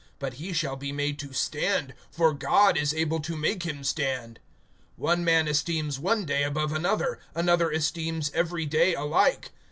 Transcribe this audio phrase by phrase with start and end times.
[0.17, 4.39] But he shall be made to stand; for God is able to make him stand.
[4.99, 9.51] (5)One man esteems one day above another; another esteems every day alike.